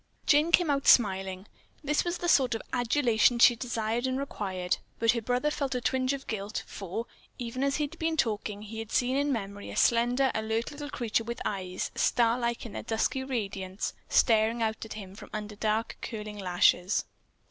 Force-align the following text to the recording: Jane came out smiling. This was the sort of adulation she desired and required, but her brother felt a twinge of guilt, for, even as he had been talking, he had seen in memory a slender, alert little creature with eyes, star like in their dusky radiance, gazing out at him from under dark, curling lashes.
Jane 0.25 0.51
came 0.51 0.71
out 0.71 0.87
smiling. 0.87 1.45
This 1.83 2.03
was 2.03 2.17
the 2.17 2.27
sort 2.27 2.55
of 2.55 2.63
adulation 2.73 3.37
she 3.37 3.55
desired 3.55 4.07
and 4.07 4.17
required, 4.17 4.79
but 4.97 5.11
her 5.11 5.21
brother 5.21 5.51
felt 5.51 5.75
a 5.75 5.79
twinge 5.81 6.11
of 6.11 6.25
guilt, 6.25 6.63
for, 6.65 7.05
even 7.37 7.63
as 7.63 7.75
he 7.75 7.83
had 7.83 7.99
been 7.99 8.17
talking, 8.17 8.63
he 8.63 8.79
had 8.79 8.91
seen 8.91 9.15
in 9.15 9.31
memory 9.31 9.69
a 9.69 9.75
slender, 9.75 10.31
alert 10.33 10.71
little 10.71 10.89
creature 10.89 11.23
with 11.23 11.39
eyes, 11.45 11.91
star 11.93 12.39
like 12.39 12.65
in 12.65 12.71
their 12.73 12.81
dusky 12.81 13.23
radiance, 13.23 13.93
gazing 14.09 14.63
out 14.63 14.83
at 14.83 14.93
him 14.93 15.13
from 15.13 15.29
under 15.33 15.55
dark, 15.55 15.95
curling 16.01 16.39
lashes. 16.39 17.05